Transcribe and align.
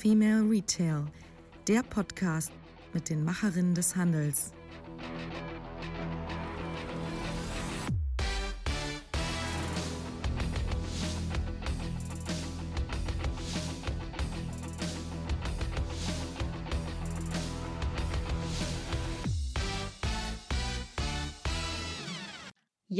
Female 0.00 0.48
Retail, 0.48 1.04
der 1.68 1.82
Podcast 1.82 2.50
mit 2.94 3.10
den 3.10 3.22
Macherinnen 3.22 3.74
des 3.74 3.94
Handels. 3.94 4.50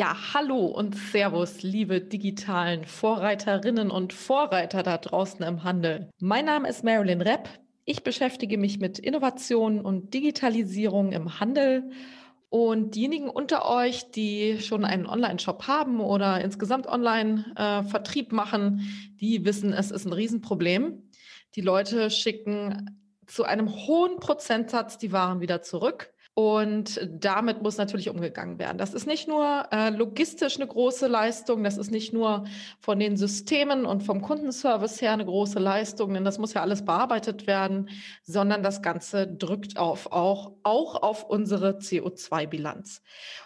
Ja, 0.00 0.16
hallo 0.32 0.64
und 0.64 0.96
Servus, 0.96 1.62
liebe 1.62 2.00
digitalen 2.00 2.86
Vorreiterinnen 2.86 3.90
und 3.90 4.14
Vorreiter 4.14 4.82
da 4.82 4.96
draußen 4.96 5.44
im 5.44 5.62
Handel. 5.62 6.08
Mein 6.18 6.46
Name 6.46 6.70
ist 6.70 6.82
Marilyn 6.82 7.20
Repp. 7.20 7.50
Ich 7.84 8.02
beschäftige 8.02 8.56
mich 8.56 8.78
mit 8.78 8.98
Innovation 8.98 9.78
und 9.78 10.14
Digitalisierung 10.14 11.12
im 11.12 11.38
Handel. 11.38 11.90
Und 12.48 12.94
diejenigen 12.94 13.28
unter 13.28 13.68
euch, 13.68 14.10
die 14.10 14.60
schon 14.60 14.86
einen 14.86 15.04
Online-Shop 15.04 15.66
haben 15.66 16.00
oder 16.00 16.40
insgesamt 16.40 16.86
Online-Vertrieb 16.86 18.32
äh, 18.32 18.34
machen, 18.34 18.80
die 19.20 19.44
wissen, 19.44 19.74
es 19.74 19.90
ist 19.90 20.06
ein 20.06 20.14
Riesenproblem. 20.14 21.10
Die 21.56 21.60
Leute 21.60 22.08
schicken 22.08 22.98
zu 23.26 23.44
einem 23.44 23.68
hohen 23.68 24.18
Prozentsatz 24.18 24.96
die 24.96 25.12
Waren 25.12 25.42
wieder 25.42 25.60
zurück. 25.60 26.10
Und 26.40 26.98
damit 27.06 27.60
muss 27.60 27.76
natürlich 27.76 28.08
umgegangen 28.08 28.58
werden. 28.58 28.78
Das 28.78 28.94
ist 28.94 29.06
nicht 29.06 29.28
nur 29.28 29.68
äh, 29.72 29.90
logistisch 29.90 30.56
eine 30.56 30.66
große 30.66 31.06
Leistung, 31.06 31.62
das 31.62 31.76
ist 31.76 31.90
nicht 31.90 32.14
nur 32.14 32.44
von 32.78 32.98
den 32.98 33.18
Systemen 33.18 33.84
und 33.84 34.04
vom 34.04 34.22
Kundenservice 34.22 35.02
her 35.02 35.12
eine 35.12 35.26
große 35.26 35.58
Leistung, 35.58 36.14
denn 36.14 36.24
das 36.24 36.38
muss 36.38 36.54
ja 36.54 36.62
alles 36.62 36.82
bearbeitet 36.82 37.46
werden, 37.46 37.90
sondern 38.22 38.62
das 38.62 38.80
Ganze 38.80 39.26
drückt 39.26 39.76
auf, 39.76 40.12
auch, 40.12 40.52
auch 40.62 41.02
auf 41.02 41.28
unsere 41.28 41.72
CO2-Bilanz. 41.72 43.02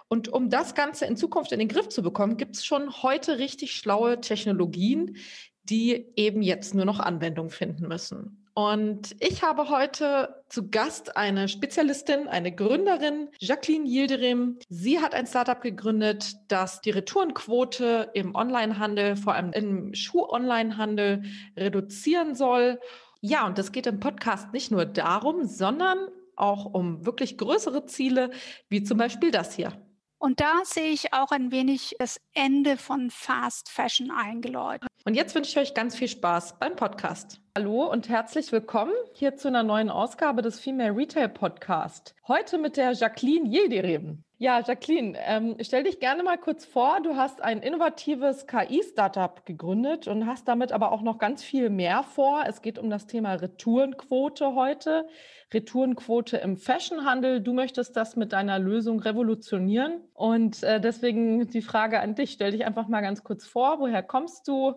Und 0.07 0.29
um 0.29 0.49
das 0.49 0.77
Ganze 0.77 1.07
in 1.07 1.17
Zukunft 1.17 1.51
in 1.51 1.59
den 1.59 1.67
Griff 1.67 1.89
zu 1.89 2.01
bekommen, 2.01 2.37
gibt 2.37 2.55
es 2.55 2.65
schon 2.65 3.03
heute 3.03 3.41
richtig 3.41 3.73
schlaue 3.75 4.21
Technologien, 4.21 5.17
die 5.65 6.13
eben 6.15 6.43
jetzt 6.43 6.77
nur 6.77 6.85
noch 6.85 7.01
Anwendung 7.01 7.51
finden 7.51 7.89
müssen. 7.89 8.44
Und 8.57 9.17
ich 9.19 9.43
habe 9.43 9.69
heute 9.69 10.45
zu 10.49 10.71
Gast 10.71 11.17
eine 11.17 11.49
Spezialistin, 11.49 12.29
eine 12.29 12.55
Gründerin, 12.55 13.29
Jacqueline 13.41 13.85
Yildirim. 13.85 14.61
Sie 14.69 15.01
hat 15.01 15.13
ein 15.13 15.27
Startup 15.27 15.61
gegründet, 15.61 16.37
das 16.47 16.81
die 16.81 16.91
Retourenquote 16.91 18.11
im 18.15 18.37
Onlinehandel, 18.37 19.17
vor 19.17 19.35
allem 19.35 19.53
im 19.53 19.93
Schuh-Onlinehandel, 19.93 21.25
reduzieren 21.57 22.37
soll. 22.37 22.81
Ja, 23.21 23.45
und 23.45 23.59
es 23.59 23.73
geht 23.73 23.89
im 23.89 23.99
Podcast 23.99 24.53
nicht 24.53 24.71
nur 24.71 24.87
darum, 24.87 25.47
sondern 25.47 26.07
auch 26.37 26.65
um 26.65 27.05
wirklich 27.05 27.37
größere 27.37 27.87
Ziele, 27.87 28.31
wie 28.69 28.85
zum 28.85 28.99
Beispiel 28.99 29.33
das 29.33 29.57
hier. 29.57 29.73
Und 30.19 30.39
da 30.39 30.61
sehe 30.63 30.91
ich 30.91 31.13
auch 31.13 31.33
ein 31.33 31.51
wenig 31.51 31.97
das 31.99 32.21
Ende 32.35 32.77
von 32.77 33.11
Fast 33.11 33.69
Fashion 33.69 34.13
eingeläutet. 34.13 34.89
Und 35.05 35.15
jetzt 35.15 35.35
wünsche 35.35 35.51
ich 35.51 35.59
euch 35.59 35.75
ganz 35.75 35.97
viel 35.97 36.09
Spaß 36.09 36.61
beim 36.61 36.77
Podcast. 36.77 37.41
Hallo 37.57 37.89
und 37.89 38.09
herzlich 38.09 38.51
willkommen 38.51 38.91
hier 39.13 39.37
zu 39.37 39.47
einer 39.47 39.63
neuen 39.63 39.89
Ausgabe 39.89 40.43
des 40.43 40.59
Female 40.59 40.97
Retail 40.97 41.29
Podcast. 41.29 42.17
Heute 42.27 42.59
mit 42.59 42.77
der 42.77 42.95
Jacqueline 42.95 43.49
Yildirim. 43.49 44.25
Ja, 44.39 44.59
Jacqueline, 44.59 45.17
ähm, 45.25 45.55
stell 45.61 45.85
dich 45.85 46.01
gerne 46.01 46.25
mal 46.25 46.37
kurz 46.37 46.65
vor. 46.65 46.99
Du 47.01 47.15
hast 47.15 47.41
ein 47.41 47.63
innovatives 47.63 48.49
KI-Startup 48.49 49.47
gegründet 49.47 50.09
und 50.09 50.27
hast 50.27 50.49
damit 50.49 50.73
aber 50.73 50.91
auch 50.91 51.03
noch 51.03 51.19
ganz 51.19 51.45
viel 51.45 51.71
mehr 51.71 52.03
vor. 52.03 52.43
Es 52.45 52.61
geht 52.61 52.77
um 52.77 52.91
das 52.91 53.07
Thema 53.07 53.35
Retourenquote 53.35 54.57
heute. 54.57 55.07
Retourenquote 55.53 56.39
im 56.39 56.57
Fashionhandel. 56.57 57.41
Du 57.41 57.53
möchtest 57.53 57.97
das 57.97 58.17
mit 58.17 58.33
deiner 58.33 58.59
Lösung 58.59 58.99
revolutionieren. 58.99 60.01
Und 60.13 60.65
äh, 60.65 60.81
deswegen 60.81 61.47
die 61.47 61.63
Frage 61.63 62.01
an 62.01 62.17
dich. 62.17 62.33
Stell 62.33 62.51
dich 62.51 62.65
einfach 62.65 62.89
mal 62.89 63.01
ganz 63.01 63.23
kurz 63.23 63.47
vor. 63.47 63.79
Woher 63.79 64.03
kommst 64.03 64.49
du 64.49 64.75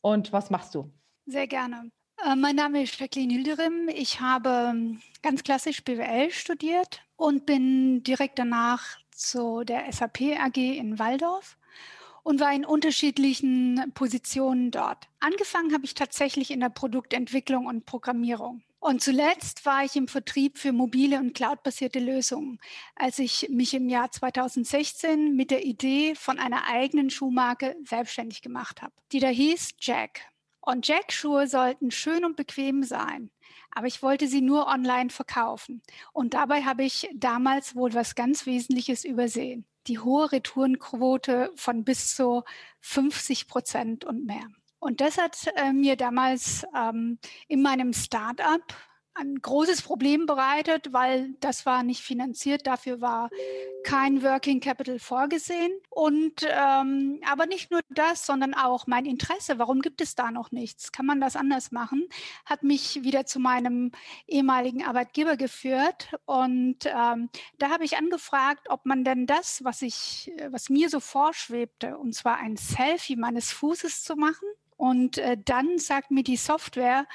und 0.00 0.32
was 0.32 0.50
machst 0.50 0.76
du? 0.76 0.92
Sehr 1.26 1.48
gerne. 1.48 1.90
Äh, 2.24 2.36
mein 2.36 2.56
Name 2.56 2.82
ist 2.82 2.98
Jacqueline 2.98 3.32
Hilderim. 3.34 3.88
Ich 3.88 4.20
habe 4.20 4.70
ähm, 4.70 5.00
ganz 5.22 5.42
klassisch 5.42 5.84
BWL 5.84 6.30
studiert 6.30 7.02
und 7.16 7.44
bin 7.44 8.02
direkt 8.02 8.38
danach 8.38 8.98
zu 9.10 9.64
der 9.64 9.92
SAP 9.92 10.22
AG 10.38 10.56
in 10.56 10.98
Waldorf 10.98 11.56
und 12.22 12.40
war 12.40 12.52
in 12.52 12.64
unterschiedlichen 12.64 13.92
Positionen 13.94 14.70
dort. 14.70 15.06
Angefangen 15.20 15.74
habe 15.74 15.84
ich 15.84 15.94
tatsächlich 15.94 16.50
in 16.50 16.60
der 16.60 16.70
Produktentwicklung 16.70 17.66
und 17.66 17.84
Programmierung. 17.84 18.62
Und 18.80 19.02
zuletzt 19.02 19.64
war 19.66 19.84
ich 19.84 19.96
im 19.96 20.08
Vertrieb 20.08 20.58
für 20.58 20.72
mobile 20.72 21.18
und 21.18 21.34
cloudbasierte 21.34 22.00
Lösungen, 22.00 22.58
als 22.96 23.18
ich 23.18 23.48
mich 23.50 23.74
im 23.74 23.88
Jahr 23.88 24.10
2016 24.10 25.34
mit 25.34 25.50
der 25.50 25.64
Idee 25.64 26.14
von 26.14 26.38
einer 26.38 26.66
eigenen 26.66 27.10
Schuhmarke 27.10 27.76
selbstständig 27.84 28.42
gemacht 28.42 28.82
habe, 28.82 28.92
die 29.12 29.20
da 29.20 29.28
hieß 29.28 29.74
Jack. 29.80 30.33
Und 30.64 30.86
Jack-Schuhe 30.86 31.46
sollten 31.46 31.90
schön 31.90 32.24
und 32.24 32.36
bequem 32.36 32.84
sein. 32.84 33.30
Aber 33.70 33.86
ich 33.86 34.02
wollte 34.02 34.28
sie 34.28 34.40
nur 34.40 34.66
online 34.66 35.10
verkaufen. 35.10 35.82
Und 36.12 36.32
dabei 36.32 36.62
habe 36.62 36.84
ich 36.84 37.08
damals 37.14 37.74
wohl 37.74 37.92
was 37.92 38.14
ganz 38.14 38.46
Wesentliches 38.46 39.04
übersehen. 39.04 39.66
Die 39.88 39.98
hohe 39.98 40.32
Retourenquote 40.32 41.52
von 41.56 41.84
bis 41.84 42.14
zu 42.14 42.44
50 42.80 43.46
Prozent 43.46 44.04
und 44.04 44.24
mehr. 44.24 44.46
Und 44.78 45.00
das 45.00 45.18
hat 45.18 45.36
äh, 45.56 45.72
mir 45.72 45.96
damals 45.96 46.64
ähm, 46.74 47.18
in 47.48 47.60
meinem 47.60 47.92
Start-up 47.92 48.74
ein 49.14 49.40
großes 49.40 49.82
Problem 49.82 50.26
bereitet, 50.26 50.92
weil 50.92 51.34
das 51.40 51.66
war 51.66 51.82
nicht 51.82 52.02
finanziert, 52.02 52.66
dafür 52.66 53.00
war 53.00 53.30
kein 53.84 54.22
Working 54.22 54.60
Capital 54.60 54.98
vorgesehen. 54.98 55.72
Und 55.90 56.46
ähm, 56.48 57.20
aber 57.30 57.46
nicht 57.46 57.70
nur 57.70 57.80
das, 57.90 58.26
sondern 58.26 58.54
auch 58.54 58.86
mein 58.86 59.06
Interesse, 59.06 59.58
warum 59.58 59.80
gibt 59.82 60.00
es 60.00 60.14
da 60.14 60.30
noch 60.30 60.50
nichts? 60.50 60.90
Kann 60.90 61.06
man 61.06 61.20
das 61.20 61.36
anders 61.36 61.70
machen? 61.70 62.08
Hat 62.44 62.62
mich 62.62 63.04
wieder 63.04 63.26
zu 63.26 63.38
meinem 63.38 63.92
ehemaligen 64.26 64.84
Arbeitgeber 64.84 65.36
geführt. 65.36 66.08
Und 66.24 66.86
ähm, 66.86 67.28
da 67.58 67.70
habe 67.70 67.84
ich 67.84 67.96
angefragt, 67.96 68.68
ob 68.70 68.84
man 68.86 69.04
denn 69.04 69.26
das, 69.26 69.62
was 69.62 69.82
ich, 69.82 70.32
was 70.48 70.70
mir 70.70 70.88
so 70.88 70.98
vorschwebte, 70.98 71.98
und 71.98 72.14
zwar 72.14 72.38
ein 72.38 72.56
Selfie 72.56 73.16
meines 73.16 73.52
Fußes 73.52 74.02
zu 74.02 74.16
machen, 74.16 74.48
und 74.76 75.18
äh, 75.18 75.36
dann 75.42 75.78
sagt 75.78 76.10
mir 76.10 76.24
die 76.24 76.36
Software, 76.36 77.06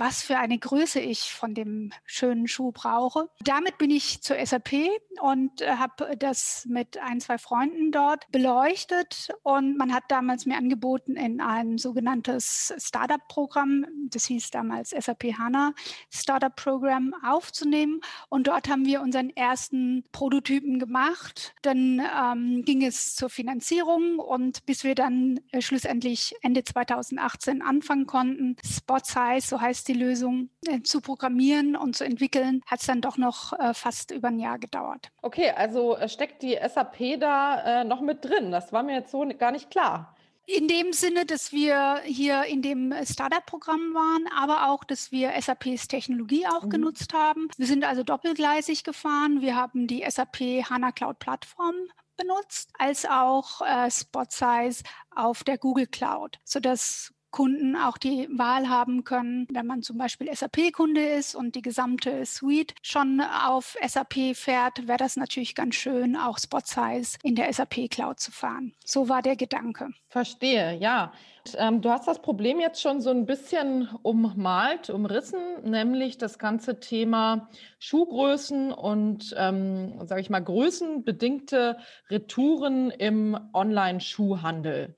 was 0.00 0.22
für 0.22 0.38
eine 0.38 0.58
Größe 0.58 0.98
ich 0.98 1.30
von 1.30 1.54
dem 1.54 1.92
schönen 2.06 2.48
Schuh 2.48 2.72
brauche. 2.72 3.28
Damit 3.44 3.76
bin 3.76 3.90
ich 3.90 4.22
zur 4.22 4.44
SAP 4.44 4.72
und 5.20 5.60
äh, 5.60 5.76
habe 5.76 6.16
das 6.16 6.64
mit 6.66 6.96
ein, 6.96 7.20
zwei 7.20 7.36
Freunden 7.36 7.92
dort 7.92 8.30
beleuchtet 8.32 9.28
und 9.42 9.76
man 9.76 9.92
hat 9.92 10.04
damals 10.08 10.46
mir 10.46 10.56
angeboten, 10.56 11.16
in 11.16 11.42
ein 11.42 11.76
sogenanntes 11.76 12.72
Startup-Programm, 12.78 13.84
das 14.08 14.24
hieß 14.24 14.50
damals 14.50 14.90
SAP 14.90 15.34
HANA 15.38 15.74
Startup-Programm 16.10 17.14
aufzunehmen 17.22 18.00
und 18.30 18.46
dort 18.46 18.70
haben 18.70 18.86
wir 18.86 19.02
unseren 19.02 19.28
ersten 19.36 20.04
Prototypen 20.12 20.78
gemacht. 20.78 21.54
Dann 21.60 22.00
ähm, 22.00 22.64
ging 22.64 22.82
es 22.84 23.16
zur 23.16 23.28
Finanzierung 23.28 24.18
und 24.18 24.64
bis 24.64 24.82
wir 24.82 24.94
dann 24.94 25.40
äh, 25.50 25.60
schlussendlich 25.60 26.34
Ende 26.40 26.64
2018 26.64 27.60
anfangen 27.60 28.06
konnten, 28.06 28.56
Spot 28.64 28.98
Size, 29.04 29.46
so 29.46 29.60
heißt 29.60 29.89
die 29.90 29.98
Lösung 29.98 30.50
äh, 30.66 30.82
zu 30.82 31.00
programmieren 31.00 31.76
und 31.76 31.96
zu 31.96 32.04
entwickeln, 32.04 32.62
hat 32.66 32.80
es 32.80 32.86
dann 32.86 33.00
doch 33.00 33.16
noch 33.16 33.52
äh, 33.58 33.74
fast 33.74 34.10
über 34.10 34.28
ein 34.28 34.38
Jahr 34.38 34.58
gedauert. 34.58 35.10
Okay, 35.22 35.50
also 35.50 35.96
äh, 35.96 36.08
steckt 36.08 36.42
die 36.42 36.56
SAP 36.56 37.18
da 37.18 37.84
noch 37.84 38.00
mit 38.00 38.24
drin. 38.24 38.50
Das 38.50 38.72
war 38.72 38.82
mir 38.82 38.96
jetzt 38.96 39.10
so 39.10 39.26
gar 39.38 39.52
nicht 39.52 39.70
klar. 39.70 40.14
In 40.46 40.66
dem 40.66 40.92
Sinne, 40.92 41.26
dass 41.26 41.52
wir 41.52 42.00
hier 42.04 42.44
in 42.44 42.62
dem 42.62 42.92
Startup-Programm 43.04 43.94
waren, 43.94 44.24
aber 44.36 44.70
auch, 44.70 44.82
dass 44.84 45.12
wir 45.12 45.32
SAPs 45.40 45.86
Technologie 45.86 46.46
auch 46.46 46.64
mhm. 46.64 46.70
genutzt 46.70 47.12
haben. 47.12 47.48
Wir 47.56 47.66
sind 47.66 47.84
also 47.84 48.02
doppelgleisig 48.02 48.82
gefahren. 48.82 49.42
Wir 49.42 49.54
haben 49.54 49.86
die 49.86 50.04
SAP 50.08 50.68
HANA 50.68 50.92
Cloud 50.92 51.18
Plattform 51.18 51.74
benutzt, 52.16 52.70
als 52.78 53.06
auch 53.06 53.60
äh, 53.62 53.90
SpotSize 53.90 54.82
auf 55.14 55.44
der 55.44 55.58
Google 55.58 55.86
Cloud, 55.86 56.38
sodass 56.44 57.12
Kunden 57.30 57.76
auch 57.76 57.98
die 57.98 58.28
Wahl 58.30 58.68
haben 58.68 59.04
können, 59.04 59.46
wenn 59.50 59.66
man 59.66 59.82
zum 59.82 59.98
Beispiel 59.98 60.34
SAP-Kunde 60.34 61.02
ist 61.02 61.34
und 61.34 61.54
die 61.54 61.62
gesamte 61.62 62.24
Suite 62.26 62.74
schon 62.82 63.20
auf 63.20 63.76
SAP 63.86 64.34
fährt, 64.34 64.88
wäre 64.88 64.98
das 64.98 65.16
natürlich 65.16 65.54
ganz 65.54 65.74
schön, 65.74 66.16
auch 66.16 66.38
Spot 66.38 66.60
Size 66.64 67.18
in 67.22 67.34
der 67.34 67.52
SAP 67.52 67.88
Cloud 67.90 68.20
zu 68.20 68.32
fahren. 68.32 68.74
So 68.84 69.08
war 69.08 69.22
der 69.22 69.36
Gedanke. 69.36 69.90
Verstehe, 70.08 70.76
ja. 70.76 71.12
Und, 71.46 71.56
ähm, 71.58 71.80
du 71.80 71.90
hast 71.90 72.06
das 72.06 72.20
Problem 72.20 72.60
jetzt 72.60 72.82
schon 72.82 73.00
so 73.00 73.10
ein 73.10 73.26
bisschen 73.26 73.88
ummalt, 74.02 74.90
umrissen, 74.90 75.40
nämlich 75.64 76.18
das 76.18 76.38
ganze 76.38 76.80
Thema 76.80 77.48
Schuhgrößen 77.78 78.72
und, 78.72 79.34
ähm, 79.38 80.06
sage 80.06 80.20
ich 80.20 80.30
mal, 80.30 80.40
größenbedingte 80.40 81.78
Retouren 82.10 82.90
im 82.90 83.38
Online-Schuhhandel. 83.54 84.96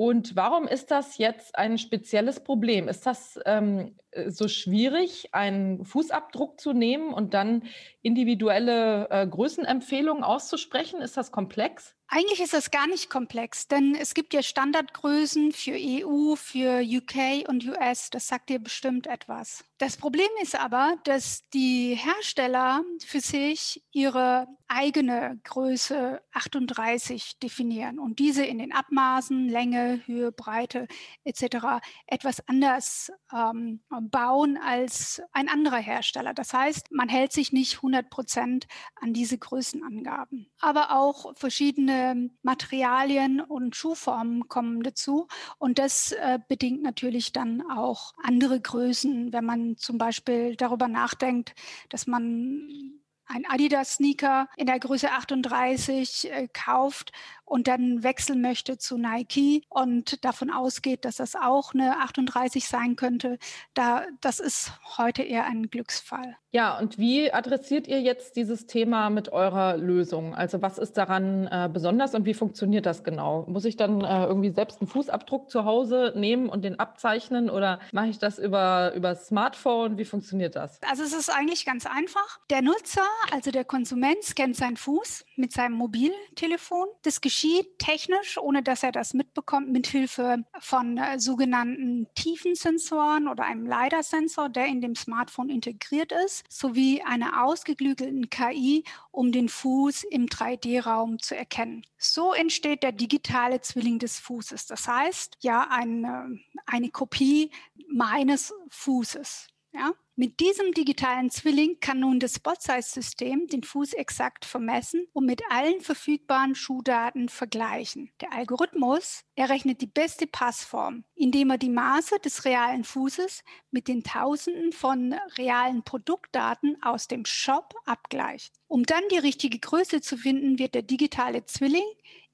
Und 0.00 0.34
warum 0.34 0.66
ist 0.66 0.90
das 0.90 1.18
jetzt 1.18 1.58
ein 1.58 1.76
spezielles 1.76 2.40
Problem? 2.40 2.88
Ist 2.88 3.04
das 3.04 3.38
ähm, 3.44 3.98
so 4.28 4.48
schwierig, 4.48 5.34
einen 5.34 5.84
Fußabdruck 5.84 6.60
zu 6.60 6.72
nehmen 6.72 7.12
und 7.12 7.34
dann 7.34 7.64
individuelle 8.02 9.08
äh, 9.10 9.26
Größenempfehlungen 9.26 10.24
auszusprechen? 10.24 11.00
Ist 11.00 11.16
das 11.16 11.32
komplex? 11.32 11.94
Eigentlich 12.12 12.40
ist 12.40 12.54
das 12.54 12.72
gar 12.72 12.88
nicht 12.88 13.08
komplex, 13.08 13.68
denn 13.68 13.94
es 13.94 14.14
gibt 14.14 14.34
ja 14.34 14.42
Standardgrößen 14.42 15.52
für 15.52 15.76
EU, 15.78 16.34
für 16.34 16.82
UK 16.82 17.48
und 17.48 17.64
US. 17.68 18.10
Das 18.10 18.26
sagt 18.26 18.48
dir 18.48 18.58
bestimmt 18.58 19.06
etwas. 19.06 19.64
Das 19.78 19.96
Problem 19.96 20.28
ist 20.42 20.58
aber, 20.58 20.96
dass 21.04 21.48
die 21.50 21.94
Hersteller 21.94 22.82
für 23.06 23.20
sich 23.20 23.84
ihre 23.92 24.48
eigene 24.66 25.40
Größe 25.44 26.20
38 26.32 27.38
definieren 27.38 28.00
und 28.00 28.18
diese 28.18 28.44
in 28.44 28.58
den 28.58 28.72
Abmaßen, 28.72 29.48
Länge, 29.48 30.00
Höhe, 30.06 30.32
Breite 30.32 30.88
etc. 31.22 31.80
etwas 32.06 32.46
anders 32.48 33.12
ähm, 33.32 33.82
bauen 34.00 34.58
als 34.58 35.22
ein 35.32 35.48
anderer 35.48 35.78
Hersteller. 35.78 36.34
Das 36.34 36.52
heißt, 36.52 36.90
man 36.92 37.08
hält 37.08 37.32
sich 37.32 37.52
nicht 37.52 37.76
100 37.76 38.10
Prozent 38.10 38.66
an 38.96 39.12
diese 39.12 39.38
Größenangaben. 39.38 40.50
Aber 40.60 40.96
auch 40.96 41.36
verschiedene 41.36 42.30
Materialien 42.42 43.40
und 43.40 43.76
Schuhformen 43.76 44.48
kommen 44.48 44.82
dazu 44.82 45.26
und 45.58 45.78
das 45.78 46.12
äh, 46.12 46.38
bedingt 46.48 46.82
natürlich 46.82 47.32
dann 47.32 47.62
auch 47.70 48.12
andere 48.22 48.60
Größen, 48.60 49.32
wenn 49.32 49.44
man 49.44 49.76
zum 49.76 49.98
Beispiel 49.98 50.56
darüber 50.56 50.88
nachdenkt, 50.88 51.54
dass 51.88 52.06
man 52.06 52.99
ein 53.30 53.44
Adidas-Sneaker 53.48 54.48
in 54.56 54.66
der 54.66 54.78
Größe 54.78 55.10
38 55.10 56.30
äh, 56.30 56.48
kauft 56.52 57.12
und 57.50 57.66
dann 57.66 58.04
wechseln 58.04 58.40
möchte 58.40 58.78
zu 58.78 58.96
Nike 58.96 59.64
und 59.68 60.24
davon 60.24 60.50
ausgeht, 60.50 61.04
dass 61.04 61.16
das 61.16 61.34
auch 61.34 61.74
eine 61.74 61.98
38 61.98 62.66
sein 62.66 62.94
könnte, 62.94 63.38
da, 63.74 64.04
das 64.20 64.38
ist 64.38 64.72
heute 64.98 65.22
eher 65.22 65.46
ein 65.46 65.68
Glücksfall. 65.68 66.36
Ja, 66.52 66.78
und 66.78 66.98
wie 66.98 67.32
adressiert 67.32 67.86
ihr 67.86 68.00
jetzt 68.00 68.36
dieses 68.36 68.66
Thema 68.66 69.08
mit 69.10 69.30
eurer 69.30 69.76
Lösung? 69.76 70.34
Also 70.34 70.62
was 70.62 70.78
ist 70.78 70.96
daran 70.96 71.46
äh, 71.46 71.68
besonders 71.72 72.14
und 72.14 72.24
wie 72.24 72.34
funktioniert 72.34 72.86
das 72.86 73.04
genau? 73.04 73.44
Muss 73.48 73.64
ich 73.64 73.76
dann 73.76 74.00
äh, 74.00 74.24
irgendwie 74.24 74.50
selbst 74.50 74.80
einen 74.80 74.88
Fußabdruck 74.88 75.48
zu 75.48 75.64
Hause 75.64 76.12
nehmen 76.16 76.48
und 76.48 76.64
den 76.64 76.78
abzeichnen 76.78 77.50
oder 77.50 77.78
mache 77.92 78.08
ich 78.08 78.18
das 78.18 78.38
über, 78.38 78.92
über 78.94 79.14
Smartphone? 79.14 79.98
Wie 79.98 80.04
funktioniert 80.04 80.56
das? 80.56 80.80
Also 80.88 81.04
es 81.04 81.12
ist 81.12 81.30
eigentlich 81.30 81.64
ganz 81.64 81.86
einfach. 81.86 82.40
Der 82.50 82.62
Nutzer, 82.62 83.06
also 83.30 83.50
der 83.50 83.64
Konsument, 83.64 84.22
scannt 84.22 84.56
seinen 84.56 84.76
Fuß 84.76 85.24
mit 85.36 85.52
seinem 85.52 85.74
Mobiltelefon. 85.74 86.86
Das 87.02 87.20
geschieht 87.20 87.78
technisch, 87.78 88.38
ohne 88.38 88.62
dass 88.62 88.82
er 88.82 88.92
das 88.92 89.14
mitbekommt, 89.14 89.70
mit 89.70 89.86
Hilfe 89.86 90.44
von 90.58 90.98
äh, 90.98 91.18
sogenannten 91.18 92.08
Tiefensensoren 92.14 93.28
oder 93.28 93.44
einem 93.44 93.66
LiDAR-Sensor, 93.66 94.48
der 94.48 94.66
in 94.66 94.80
dem 94.80 94.94
Smartphone 94.94 95.48
integriert 95.48 96.12
ist, 96.24 96.44
sowie 96.48 97.02
einer 97.02 97.44
ausgeklügelten 97.44 98.30
KI, 98.30 98.84
um 99.10 99.32
den 99.32 99.48
Fuß 99.48 100.04
im 100.04 100.26
3D-Raum 100.26 101.18
zu 101.18 101.36
erkennen. 101.36 101.84
So 101.98 102.32
entsteht 102.32 102.82
der 102.82 102.92
digitale 102.92 103.60
Zwilling 103.60 103.98
des 103.98 104.18
Fußes. 104.18 104.66
Das 104.66 104.88
heißt, 104.88 105.38
ja, 105.40 105.68
eine, 105.70 106.38
eine 106.66 106.90
Kopie 106.90 107.50
meines 107.88 108.54
Fußes. 108.68 109.48
Ja? 109.72 109.92
Mit 110.20 110.38
diesem 110.40 110.72
digitalen 110.72 111.30
Zwilling 111.30 111.80
kann 111.80 112.00
nun 112.00 112.20
das 112.20 112.34
Spot-Size-System 112.34 113.46
den 113.46 113.62
Fuß 113.62 113.94
exakt 113.94 114.44
vermessen 114.44 115.06
und 115.14 115.24
mit 115.24 115.40
allen 115.48 115.80
verfügbaren 115.80 116.54
Schuhdaten 116.54 117.30
vergleichen. 117.30 118.12
Der 118.20 118.34
Algorithmus 118.34 119.24
errechnet 119.34 119.80
die 119.80 119.86
beste 119.86 120.26
Passform, 120.26 121.04
indem 121.14 121.48
er 121.48 121.56
die 121.56 121.70
Maße 121.70 122.18
des 122.18 122.44
realen 122.44 122.84
Fußes 122.84 123.44
mit 123.70 123.88
den 123.88 124.02
Tausenden 124.04 124.72
von 124.72 125.14
realen 125.38 125.84
Produktdaten 125.84 126.76
aus 126.82 127.08
dem 127.08 127.24
Shop 127.24 127.72
abgleicht. 127.86 128.52
Um 128.66 128.84
dann 128.84 129.02
die 129.10 129.18
richtige 129.18 129.58
Größe 129.58 130.02
zu 130.02 130.18
finden, 130.18 130.58
wird 130.58 130.74
der 130.74 130.82
digitale 130.82 131.46
Zwilling 131.46 131.80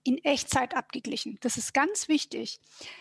in 0.06 0.18
Echtzeit 0.18 0.74
abgeglichen. 0.74 1.38
Das 1.40 1.56
ist 1.56 1.74
ganz 1.74 2.08
wichtig. 2.08 2.60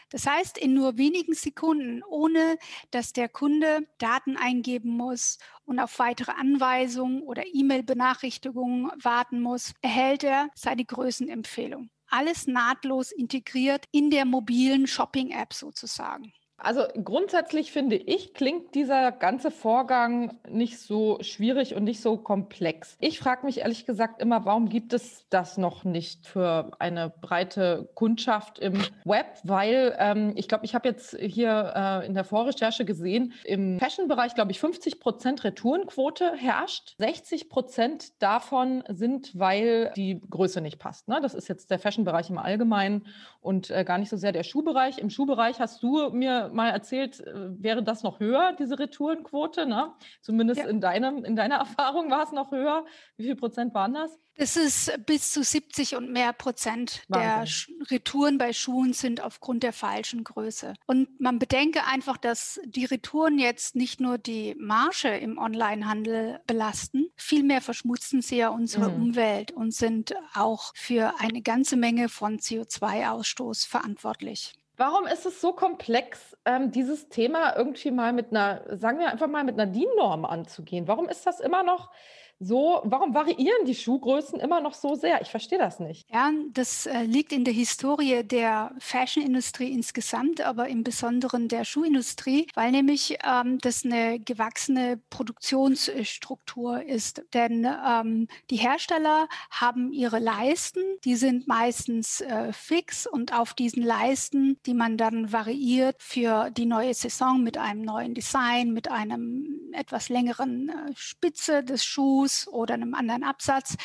Das 0.09 0.27
heißt, 0.27 0.57
in 0.57 0.73
nur 0.73 0.97
wenigen 0.97 1.33
Sekunden, 1.33 2.03
ohne 2.03 2.57
dass 2.91 3.13
der 3.13 3.29
Kunde 3.29 3.87
Daten 3.97 4.37
eingeben 4.37 4.89
muss 4.89 5.37
und 5.65 5.79
auf 5.79 5.99
weitere 5.99 6.31
Anweisungen 6.31 7.21
oder 7.21 7.43
E-Mail-Benachrichtigungen 7.45 8.91
warten 9.01 9.41
muss, 9.41 9.73
erhält 9.81 10.23
er 10.23 10.49
seine 10.55 10.85
Größenempfehlung. 10.85 11.89
Alles 12.07 12.47
nahtlos 12.47 13.11
integriert 13.11 13.85
in 13.91 14.09
der 14.09 14.25
mobilen 14.25 14.87
Shopping-App 14.87 15.53
sozusagen. 15.53 16.33
Also 16.57 16.83
grundsätzlich 17.03 17.71
finde 17.71 17.97
ich, 17.97 18.33
klingt 18.33 18.75
dieser 18.75 19.11
ganze 19.11 19.51
Vorgang 19.51 20.39
nicht 20.49 20.79
so 20.79 21.17
schwierig 21.21 21.75
und 21.75 21.83
nicht 21.83 22.01
so 22.01 22.17
komplex. 22.17 22.95
Ich 23.01 23.19
frage 23.19 23.45
mich 23.45 23.59
ehrlich 23.59 23.85
gesagt 23.85 24.21
immer, 24.21 24.45
warum 24.45 24.69
gibt 24.69 24.93
es 24.93 25.25
das 25.29 25.57
noch 25.57 25.83
nicht 25.83 26.25
für 26.25 26.71
eine 26.79 27.13
breite 27.21 27.89
Kundschaft 27.93 28.59
im 28.59 28.81
Web? 29.03 29.25
Weil 29.43 29.95
ähm, 29.99 30.33
ich 30.35 30.47
glaube, 30.47 30.65
ich 30.65 30.75
habe 30.75 30.87
jetzt 30.87 31.17
hier 31.19 31.73
äh, 31.75 32.05
in 32.05 32.13
der 32.13 32.23
Vorrecherche 32.23 32.85
gesehen, 32.85 33.33
im 33.43 33.77
Fashion-Bereich, 33.79 34.33
glaube 34.33 34.51
ich, 34.51 34.59
50 34.59 35.01
Prozent 35.01 35.43
Retourenquote 35.43 36.35
herrscht. 36.37 36.95
60 36.99 37.49
Prozent 37.49 38.21
davon 38.21 38.83
sind, 38.87 39.37
weil 39.37 39.91
die 39.97 40.21
Größe 40.29 40.61
nicht 40.61 40.79
passt. 40.79 41.09
Ne? 41.09 41.19
Das 41.21 41.33
ist 41.33 41.49
jetzt 41.49 41.69
der 41.69 41.79
Fashion-Bereich 41.79 42.29
im 42.29 42.37
Allgemeinen 42.37 43.07
und 43.41 43.69
äh, 43.69 43.83
gar 43.83 43.97
nicht 43.97 44.09
so 44.09 44.15
sehr 44.17 44.31
der 44.31 44.43
Schuhbereich. 44.43 44.99
Im 44.99 45.09
Schuhbereich 45.09 45.59
hast 45.59 45.83
du 45.83 46.09
mir 46.11 46.44
mal 46.49 46.69
erzählt, 46.69 47.19
äh, 47.19 47.33
wäre 47.61 47.83
das 47.83 48.03
noch 48.03 48.19
höher, 48.19 48.53
diese 48.57 48.79
Retourenquote? 48.79 49.65
Ne? 49.65 49.93
Zumindest 50.21 50.61
ja. 50.61 50.67
in, 50.67 50.81
deinem, 50.81 51.23
in 51.25 51.35
deiner 51.35 51.55
Erfahrung 51.65 52.09
war 52.11 52.23
es 52.23 52.31
noch 52.31 52.51
höher. 52.51 52.85
Wie 53.17 53.23
viel 53.23 53.35
Prozent 53.35 53.73
waren 53.73 53.93
das? 53.93 54.19
Das 54.37 54.57
ist 54.57 54.91
bis 55.05 55.31
zu 55.31 55.43
70 55.43 55.95
und 55.95 56.11
mehr 56.11 56.33
Prozent 56.33 57.03
Wahnsinn. 57.07 57.77
der 57.79 57.91
Retouren 57.91 58.37
bei 58.37 58.51
Schuhen 58.51 58.91
sind 58.91 59.21
aufgrund 59.21 59.63
der 59.63 59.71
falschen 59.71 60.25
Größe. 60.25 60.73
Und 60.85 61.21
man 61.21 61.39
bedenke 61.39 61.85
einfach, 61.85 62.17
dass 62.17 62.59
die 62.65 62.83
Retouren 62.83 63.39
jetzt 63.39 63.77
nicht 63.77 64.01
nur 64.01 64.17
die 64.17 64.55
Marge 64.59 65.09
im 65.17 65.37
Onlinehandel 65.37 66.41
belasten, 66.47 67.07
vielmehr 67.15 67.61
verschmutzen 67.61 68.21
sie 68.21 68.37
ja 68.37 68.49
unsere 68.49 68.89
mhm. 68.89 69.03
Umwelt 69.03 69.51
und 69.53 69.73
sind 69.73 70.13
auch 70.33 70.73
für 70.75 71.13
eine 71.19 71.41
ganze 71.41 71.77
Menge 71.77 72.09
von 72.09 72.37
CO2-Ausstoß 72.37 73.67
verantwortlich. 73.67 74.53
Warum 74.77 75.07
ist 75.07 75.25
es 75.25 75.39
so 75.39 75.53
komplex, 75.53 76.35
ähm, 76.43 76.71
dieses 76.71 77.07
Thema 77.07 77.55
irgendwie 77.55 77.91
mal 77.91 78.11
mit 78.11 78.31
einer, 78.31 78.61
sagen 78.77 78.99
wir 78.99 79.09
einfach 79.09 79.27
mal, 79.27 79.43
mit 79.43 79.59
einer 79.59 79.71
DIN-Norm 79.71 80.25
anzugehen? 80.25 80.87
Warum 80.87 81.07
ist 81.07 81.25
das 81.25 81.39
immer 81.39 81.63
noch 81.63 81.91
so, 82.39 82.81
warum 82.83 83.13
variieren 83.13 83.65
die 83.65 83.75
Schuhgrößen 83.75 84.39
immer 84.41 84.59
noch 84.59 84.73
so 84.73 84.95
sehr? 84.95 85.21
Ich 85.21 85.29
verstehe 85.29 85.57
das 85.57 85.79
nicht. 85.79 86.05
Ja, 86.11 86.31
das 86.51 86.85
äh, 86.85 87.03
liegt 87.03 87.31
in 87.31 87.45
der 87.45 87.53
Historie 87.53 88.23
der 88.23 88.73
Fashion-Industrie 88.79 89.71
insgesamt, 89.71 90.41
aber 90.41 90.67
im 90.67 90.83
Besonderen 90.83 91.47
der 91.47 91.63
Schuhindustrie, 91.63 92.47
weil 92.53 92.71
nämlich 92.71 93.17
ähm, 93.23 93.57
das 93.59 93.85
eine 93.85 94.19
gewachsene 94.19 95.01
Produktionsstruktur 95.09 96.83
ist. 96.83 97.23
Denn 97.33 97.65
ähm, 97.65 98.27
die 98.49 98.57
Hersteller 98.57 99.29
haben 99.49 99.93
ihre 99.93 100.19
Leisten, 100.19 100.81
die 101.05 101.15
sind 101.15 101.47
meistens 101.47 102.19
äh, 102.19 102.51
fix 102.51 103.07
und 103.07 103.33
auf 103.33 103.53
diesen 103.53 103.81
Leisten, 103.81 104.59
die 104.65 104.73
man 104.73 104.97
dann 104.97 105.31
variiert 105.31 106.03
für 106.03 106.49
die 106.49 106.65
neue 106.65 106.93
Saison 106.93 107.41
mit 107.41 107.57
einem 107.57 107.83
neuen 107.83 108.13
Design, 108.13 108.71
mit 108.71 108.91
einem 108.91 109.71
etwas 109.71 110.09
längeren 110.09 110.69
äh, 110.69 110.91
Spitze 110.95 111.63
des 111.63 111.85
Schuhs, 111.85 112.34
Fuß 112.35 112.47
oder 112.47 112.73
einem 112.73 112.93
anderen 112.93 113.23
Absatz. 113.23 113.75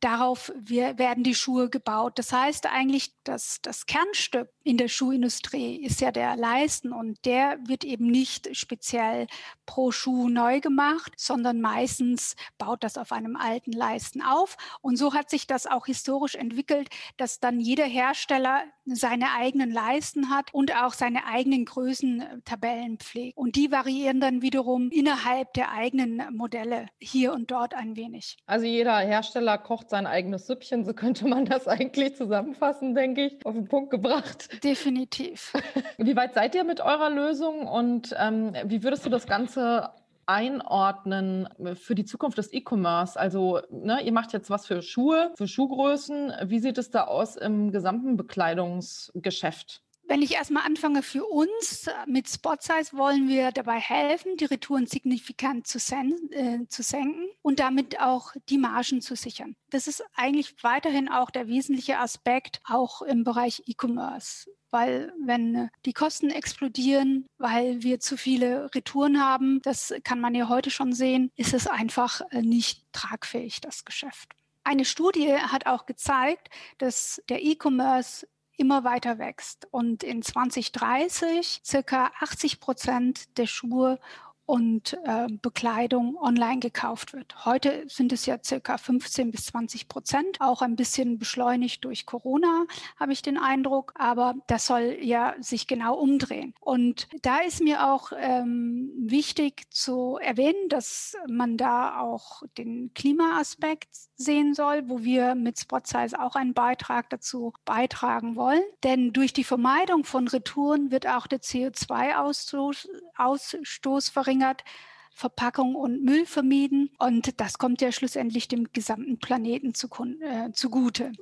Darauf 0.00 0.52
werden 0.54 1.24
die 1.24 1.34
Schuhe 1.34 1.70
gebaut. 1.70 2.18
Das 2.18 2.32
heißt 2.32 2.66
eigentlich, 2.66 3.14
dass 3.24 3.60
das 3.62 3.86
Kernstück 3.86 4.50
in 4.66 4.78
der 4.78 4.88
Schuhindustrie 4.88 5.76
ist 5.76 6.00
ja 6.00 6.10
der 6.10 6.36
Leisten 6.36 6.92
und 6.92 7.24
der 7.24 7.56
wird 7.68 7.84
eben 7.84 8.08
nicht 8.08 8.56
speziell 8.56 9.28
pro 9.64 9.92
Schuh 9.92 10.28
neu 10.28 10.60
gemacht, 10.60 11.12
sondern 11.16 11.60
meistens 11.60 12.34
baut 12.58 12.82
das 12.82 12.98
auf 12.98 13.12
einem 13.12 13.36
alten 13.36 13.70
Leisten 13.70 14.22
auf. 14.22 14.56
Und 14.80 14.96
so 14.96 15.14
hat 15.14 15.30
sich 15.30 15.46
das 15.46 15.68
auch 15.68 15.86
historisch 15.86 16.34
entwickelt, 16.34 16.88
dass 17.16 17.38
dann 17.38 17.60
jeder 17.60 17.84
Hersteller 17.84 18.64
seine 18.86 19.32
eigenen 19.36 19.70
Leisten 19.70 20.30
hat 20.30 20.52
und 20.52 20.74
auch 20.76 20.92
seine 20.92 21.26
eigenen 21.26 21.64
Größentabellen 21.64 22.98
pflegt. 22.98 23.36
Und 23.36 23.54
die 23.54 23.70
variieren 23.70 24.20
dann 24.20 24.42
wiederum 24.42 24.90
innerhalb 24.90 25.52
der 25.54 25.72
eigenen 25.72 26.22
Modelle 26.36 26.88
hier 26.98 27.32
und 27.32 27.50
dort 27.50 27.74
ein 27.74 27.96
wenig. 27.96 28.36
Also 28.46 28.66
jeder 28.66 28.98
Hersteller 28.98 29.58
kocht 29.58 29.90
sein 29.90 30.06
eigenes 30.06 30.46
Süppchen, 30.46 30.84
so 30.84 30.92
könnte 30.92 31.26
man 31.26 31.44
das 31.44 31.68
eigentlich 31.68 32.16
zusammenfassen, 32.16 32.94
denke 32.94 33.26
ich, 33.26 33.46
auf 33.46 33.54
den 33.54 33.68
Punkt 33.68 33.90
gebracht. 33.90 34.48
Definitiv. 34.62 35.52
Wie 35.98 36.16
weit 36.16 36.34
seid 36.34 36.54
ihr 36.54 36.64
mit 36.64 36.80
eurer 36.80 37.10
Lösung 37.10 37.66
und 37.66 38.14
ähm, 38.18 38.54
wie 38.64 38.82
würdest 38.82 39.04
du 39.06 39.10
das 39.10 39.26
Ganze 39.26 39.90
einordnen 40.26 41.48
für 41.74 41.94
die 41.94 42.04
Zukunft 42.04 42.38
des 42.38 42.52
E-Commerce? 42.52 43.18
Also, 43.18 43.60
ne, 43.70 44.02
ihr 44.02 44.12
macht 44.12 44.32
jetzt 44.32 44.50
was 44.50 44.66
für 44.66 44.82
Schuhe, 44.82 45.32
für 45.36 45.46
Schuhgrößen. 45.46 46.32
Wie 46.44 46.58
sieht 46.58 46.78
es 46.78 46.90
da 46.90 47.04
aus 47.04 47.36
im 47.36 47.70
gesamten 47.70 48.16
Bekleidungsgeschäft? 48.16 49.82
Wenn 50.08 50.22
ich 50.22 50.34
erstmal 50.34 50.64
anfange 50.64 51.02
für 51.02 51.24
uns 51.24 51.90
mit 52.06 52.28
Spot 52.28 52.56
Size, 52.60 52.96
wollen 52.96 53.28
wir 53.28 53.50
dabei 53.50 53.80
helfen, 53.80 54.36
die 54.36 54.44
Retouren 54.44 54.86
signifikant 54.86 55.66
zu, 55.66 55.78
sen 55.78 56.14
äh, 56.30 56.66
zu 56.68 56.82
senken 56.82 57.28
und 57.42 57.58
damit 57.58 58.00
auch 58.00 58.32
die 58.48 58.58
Margen 58.58 59.00
zu 59.00 59.16
sichern. 59.16 59.56
Das 59.70 59.88
ist 59.88 60.04
eigentlich 60.14 60.62
weiterhin 60.62 61.08
auch 61.08 61.30
der 61.30 61.48
wesentliche 61.48 61.98
Aspekt, 61.98 62.60
auch 62.64 63.02
im 63.02 63.24
Bereich 63.24 63.62
E-Commerce 63.66 64.46
weil 64.70 65.12
wenn 65.24 65.70
die 65.86 65.94
Kosten 65.94 66.28
explodieren, 66.28 67.26
weil 67.38 67.82
wir 67.82 67.98
zu 68.00 68.18
viele 68.18 68.74
Retouren 68.74 69.20
haben, 69.20 69.60
das 69.62 69.94
kann 70.04 70.20
man 70.20 70.34
ja 70.34 70.48
heute 70.48 70.70
schon 70.70 70.92
sehen, 70.92 71.30
ist 71.36 71.54
es 71.54 71.66
einfach 71.66 72.20
äh, 72.30 72.42
nicht 72.42 72.84
tragfähig, 72.92 73.60
das 73.62 73.84
Geschäft. 73.84 74.32
Eine 74.64 74.84
Studie 74.84 75.32
hat 75.32 75.66
auch 75.66 75.86
gezeigt, 75.86 76.48
dass 76.78 77.22
der 77.28 77.42
E-Commerce 77.42 78.26
immer 78.56 78.84
weiter 78.84 79.18
wächst. 79.18 79.68
Und 79.70 80.02
in 80.02 80.22
2030 80.22 81.60
circa 81.64 82.10
80 82.20 82.60
Prozent 82.60 83.38
der 83.38 83.46
Schuhe 83.46 83.98
und 84.46 84.96
äh, 85.04 85.26
Bekleidung 85.42 86.16
online 86.16 86.60
gekauft 86.60 87.12
wird. 87.12 87.44
Heute 87.44 87.84
sind 87.88 88.12
es 88.12 88.26
ja 88.26 88.38
circa 88.42 88.78
15 88.78 89.32
bis 89.32 89.46
20 89.46 89.88
Prozent, 89.88 90.40
auch 90.40 90.62
ein 90.62 90.76
bisschen 90.76 91.18
beschleunigt 91.18 91.84
durch 91.84 92.06
Corona, 92.06 92.64
habe 92.98 93.12
ich 93.12 93.22
den 93.22 93.38
Eindruck. 93.38 93.92
Aber 93.96 94.34
das 94.46 94.66
soll 94.66 94.98
ja 95.00 95.34
sich 95.40 95.66
genau 95.66 95.96
umdrehen. 95.98 96.54
Und 96.60 97.08
da 97.22 97.38
ist 97.38 97.60
mir 97.60 97.92
auch 97.92 98.12
ähm, 98.16 98.92
wichtig 98.96 99.64
zu 99.70 100.16
erwähnen, 100.22 100.68
dass 100.68 101.16
man 101.28 101.56
da 101.56 101.98
auch 102.00 102.42
den 102.56 102.92
Klimaaspekt 102.94 103.88
sehen 104.14 104.54
soll, 104.54 104.88
wo 104.88 105.02
wir 105.02 105.34
mit 105.34 105.58
Spot 105.58 105.80
Size 105.82 106.18
auch 106.18 106.36
einen 106.36 106.54
Beitrag 106.54 107.10
dazu 107.10 107.52
beitragen 107.64 108.36
wollen. 108.36 108.62
Denn 108.84 109.12
durch 109.12 109.32
die 109.32 109.44
Vermeidung 109.44 110.04
von 110.04 110.28
Retouren 110.28 110.92
wird 110.92 111.08
auch 111.08 111.26
der 111.26 111.40
CO2-Ausstoß 111.40 112.88
Ausstoß 113.16 114.08
verringert 114.10 114.35
verringert, 114.36 114.64
Verpackung 115.12 115.74
und 115.74 116.04
Müll 116.04 116.26
vermieden. 116.26 116.90
Und 116.98 117.40
das 117.40 117.58
kommt 117.58 117.80
ja 117.80 117.90
schlussendlich 117.90 118.48
dem 118.48 118.72
gesamten 118.72 119.18
Planeten 119.18 119.74
zu, 119.74 119.88
äh, 120.20 120.52
zugute. 120.52 121.12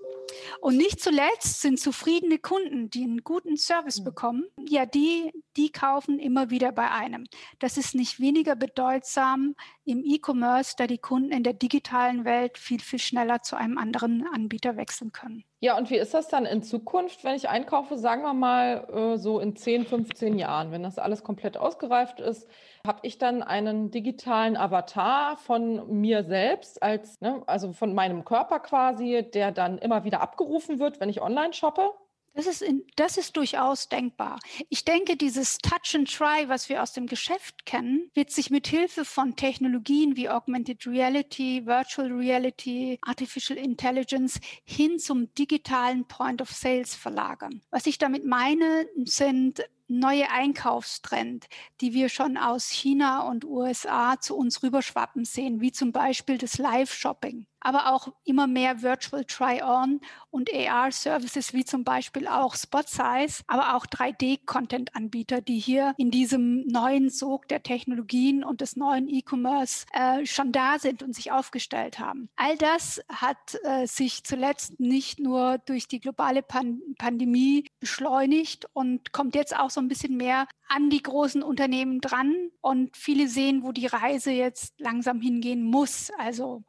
Und 0.61 0.77
nicht 0.77 1.01
zuletzt 1.01 1.61
sind 1.61 1.79
zufriedene 1.79 2.39
Kunden, 2.39 2.91
die 2.91 3.05
einen 3.05 3.23
guten 3.23 3.57
Service 3.57 4.01
mhm. 4.01 4.05
bekommen, 4.05 4.45
ja, 4.59 4.85
die, 4.85 5.31
die 5.57 5.71
kaufen 5.71 6.19
immer 6.19 6.51
wieder 6.51 6.73
bei 6.73 6.91
einem. 6.91 7.27
Das 7.61 7.77
ist 7.77 7.95
nicht 7.95 8.19
weniger 8.19 8.57
bedeutsam 8.57 9.55
im 9.85 10.03
E-Commerce, 10.05 10.75
da 10.77 10.87
die 10.87 10.99
Kunden 10.99 11.31
in 11.33 11.43
der 11.43 11.53
digitalen 11.53 12.25
Welt 12.25 12.59
viel, 12.59 12.81
viel 12.81 12.99
schneller 12.99 13.43
zu 13.43 13.57
einem 13.57 13.79
anderen 13.79 14.27
Anbieter 14.33 14.77
wechseln 14.77 15.13
können. 15.13 15.45
Ja, 15.61 15.79
und 15.79 15.89
wie 15.91 15.97
ist 15.97 16.13
das 16.13 16.29
dann 16.29 16.45
in 16.45 16.63
Zukunft, 16.63 17.25
wenn 17.25 17.35
ich 17.35 17.49
einkaufe, 17.49 17.97
sagen 17.97 18.23
wir 18.23 18.35
mal 18.35 18.87
äh, 18.93 19.17
so 19.17 19.41
in 19.41 19.57
10, 19.57 19.87
15 19.87 20.39
Jahren, 20.39 20.73
wenn 20.73 20.83
das 20.83 20.99
alles 20.99 21.23
komplett 21.23 21.57
ausgereift 21.57 22.21
ist, 22.21 22.49
habe 22.87 22.99
ich 23.03 23.19
dann 23.19 23.43
einen 23.43 23.91
digitalen 23.91 24.57
Avatar 24.57 25.39
von 25.39 26.01
mir 26.01 26.25
selbst 26.25 26.83
als, 26.83 27.19
ne, 27.21 27.43
also 27.47 27.73
von 27.73 27.95
meinem 27.95 28.25
Körper 28.25 28.61
quasi, 28.61 29.27
der 29.33 29.53
dann 29.53 29.79
immer 29.79 30.05
wieder 30.05 30.21
abgerufen 30.21 30.79
wird, 30.79 31.01
wenn 31.01 31.09
ich 31.09 31.23
online 31.23 31.55
shoppe? 31.55 31.91
Das 32.35 32.47
ist, 32.47 32.63
in, 32.63 32.85
das 32.97 33.17
ist 33.17 33.37
durchaus 33.37 33.89
denkbar. 33.89 34.41
Ich 34.69 34.85
denke, 34.85 35.17
dieses 35.17 35.59
Touch 35.59 35.95
and 35.95 36.13
Try, 36.13 36.49
was 36.49 36.69
wir 36.69 36.83
aus 36.83 36.93
dem 36.93 37.07
Geschäft 37.07 37.65
kennen, 37.65 38.11
wird 38.15 38.33
sich 38.33 38.51
mit 38.51 38.67
Hilfe 38.67 39.05
von 39.05 39.37
Technologien 39.37 40.17
wie 40.17 40.29
Augmented 40.29 40.85
Reality, 40.85 41.65
Virtual 41.65 42.11
Reality, 42.11 42.99
Artificial 43.03 43.57
Intelligence 43.57 44.41
hin 44.65 44.99
zum 44.99 45.33
digitalen 45.35 46.07
Point 46.07 46.43
of 46.43 46.51
Sales 46.51 46.97
verlagern. 46.97 47.63
Was 47.71 47.87
ich 47.87 47.99
damit 47.99 48.25
meine, 48.25 48.89
sind 49.05 49.63
neue 49.99 50.31
Einkaufstrend, 50.31 51.47
die 51.81 51.93
wir 51.93 52.09
schon 52.09 52.37
aus 52.37 52.69
China 52.69 53.23
und 53.23 53.45
USA 53.45 54.21
zu 54.21 54.37
uns 54.37 54.63
rüberschwappen 54.63 55.25
sehen, 55.25 55.61
wie 55.61 55.73
zum 55.73 55.93
Beispiel 55.93 56.39
das 56.39 56.59
Live-Shopping 56.59 57.47
aber 57.65 57.93
auch 57.93 58.09
immer 58.25 58.47
mehr 58.47 58.83
Virtual 58.83 59.25
Try-On 59.25 60.01
und 60.31 60.51
AR-Services 60.53 61.55
wie 61.55 61.65
zum 61.65 61.83
Beispiel 61.83 62.29
auch 62.29 62.55
Spot 62.55 62.83
Size, 62.87 63.43
aber 63.47 63.75
auch 63.75 63.87
3D-Content-Anbieter, 63.87 65.41
die 65.41 65.59
hier 65.59 65.95
in 65.97 66.11
diesem 66.11 66.67
neuen 66.67 67.09
Sog 67.09 67.49
der 67.49 67.63
Technologien 67.63 68.45
und 68.45 68.61
des 68.61 68.77
neuen 68.77 69.09
E-Commerce 69.09 69.87
äh, 69.93 70.27
schon 70.27 70.53
da 70.53 70.79
sind 70.79 71.03
und 71.03 71.15
sich 71.15 71.33
aufgestellt 71.33 71.99
haben. 71.99 72.29
All 72.37 72.57
das 72.59 73.03
hat 73.09 73.59
äh, 73.63 73.87
sich 73.87 74.25
zuletzt 74.25 74.79
nicht 74.79 75.19
nur 75.19 75.59
durch 75.59 75.89
die 75.89 76.01
globale 76.01 76.43
Pan 76.43 76.83
Pandemie 76.99 77.65
beschleunigt 77.81 78.69
und 78.75 79.13
kommt 79.13 79.35
jetzt 79.35 79.57
auch 79.57 79.71
so 79.71 79.81
ein 79.85 79.89
bisschen 79.89 80.17
mehr 80.17 80.47
an 80.69 80.91
die 80.91 81.03
großen 81.03 81.43
Unternehmen 81.43 82.01
dran 82.01 82.51
und 82.61 82.97
viele 82.97 83.29
sehen, 83.29 83.63
wo 83.63 83.73
die 83.73 83.87
Reise 83.87 84.33
jetzt 84.33 84.75
langsam 84.79 85.21
hingehen 85.21 85.63
muss. 85.63 86.11
Also 86.19 86.65